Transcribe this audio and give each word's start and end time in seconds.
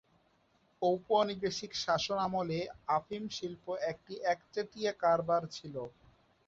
ঔপনিবেশিক 0.81 1.71
শাসনামলে 1.83 2.59
আফিম 2.97 3.23
শিল্প 3.37 3.65
একটি 3.91 4.13
একচেটিয়া 4.33 4.91
কারবার 5.03 5.41
ছিল। 5.55 5.75